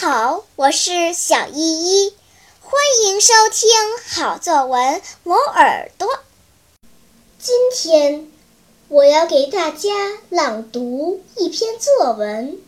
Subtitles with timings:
[0.00, 2.14] 好，我是小依依，
[2.62, 3.68] 欢迎收听
[4.08, 6.08] 好作文磨耳朵。
[7.38, 8.32] 今天
[8.88, 9.90] 我要给大家
[10.30, 12.58] 朗读一篇作文，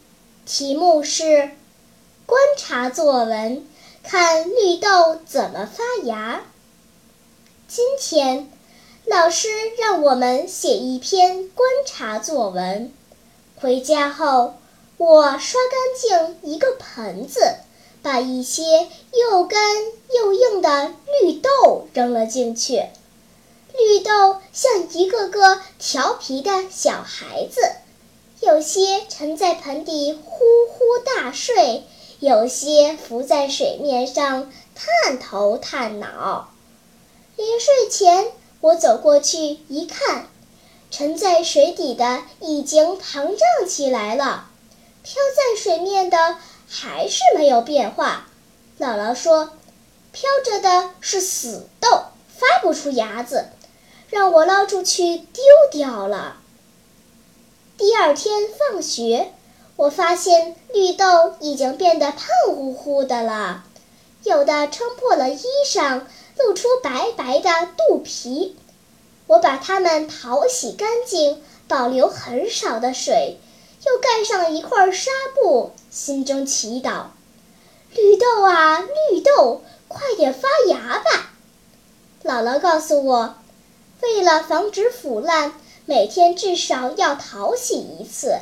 [0.45, 1.23] 题目是
[2.27, 3.67] 《观察作文：
[4.03, 6.37] 看绿豆怎么发芽》。
[7.67, 8.53] 今天
[9.07, 9.49] 老师
[9.81, 12.93] 让我们写一篇观察作文，
[13.57, 14.53] 回家后。
[15.05, 17.41] 我刷干净一个盆子，
[18.03, 18.63] 把一些
[19.13, 19.59] 又干
[20.15, 22.85] 又硬的绿豆扔了进去。
[23.77, 27.61] 绿豆像一个个调皮的小孩子，
[28.47, 31.83] 有些沉在盆底呼呼大睡，
[32.21, 36.49] 有些浮在水面上探头探脑。
[37.35, 38.31] 临睡前，
[38.61, 40.29] 我走过去一看，
[40.93, 44.51] 沉在水底的已经膨胀起来了。
[45.03, 46.37] 漂在水面的
[46.69, 48.29] 还是没有变化。
[48.79, 49.51] 姥姥说
[50.13, 51.89] ：“漂着的是死豆，
[52.29, 53.47] 发不出芽子，
[54.11, 56.37] 让我捞出去丢掉了。”
[57.77, 59.33] 第二天放学，
[59.77, 63.65] 我发现绿豆已经变得胖乎乎的了，
[64.23, 66.03] 有的撑破了衣裳，
[66.37, 68.57] 露出白白的肚皮。
[69.27, 73.39] 我把它们淘洗干净，保留很少的水。
[73.85, 77.07] 又盖上一块纱布，心中祈祷
[77.95, 78.81] ：“绿豆啊，
[79.11, 81.31] 绿豆，快点发芽吧！”
[82.23, 83.35] 姥姥告诉我，
[84.01, 85.55] 为了防止腐烂，
[85.85, 88.37] 每天至少要淘洗一次。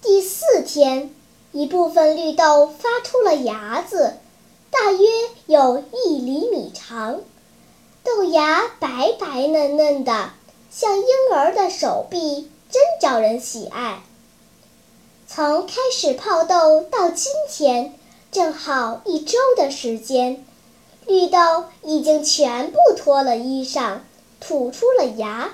[0.00, 1.14] 第四天，
[1.52, 4.14] 一部分绿豆发出了芽子，
[4.70, 5.06] 大约
[5.44, 7.20] 有一厘米长，
[8.02, 10.30] 豆芽白白嫩嫩的，
[10.70, 12.50] 像婴儿的手臂。
[12.70, 14.00] 真招人喜爱。
[15.28, 17.94] 从开始泡豆到今天，
[18.30, 20.44] 正好一周的时间，
[21.06, 23.98] 绿豆已经全部脱了衣裳，
[24.40, 25.50] 吐出了芽，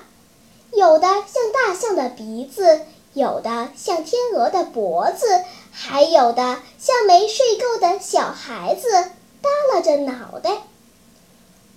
[0.71, 2.81] 有的像大象的鼻子，
[3.13, 10.63] 有的像天鹅的脖子，还有的像没睡够的小孩子耷拉着脑袋。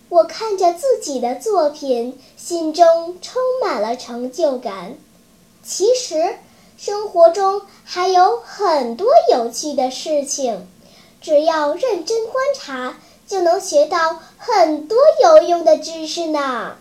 [0.09, 4.97] 我看着自己的作品，心中充满了成就感。
[5.69, 6.39] 其实，
[6.79, 10.69] 生活中还有很多有趣的事情，
[11.21, 12.97] 只要认真观察，
[13.27, 16.77] 就能学到很多有用的知识呢。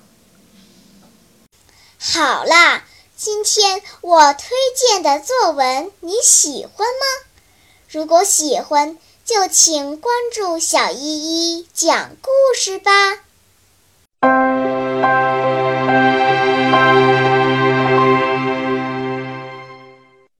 [1.99, 2.83] 好啦，
[3.17, 7.25] 今天我推荐的作文你喜欢吗？
[7.89, 12.91] 如果喜欢，就请关注小依依讲故事吧。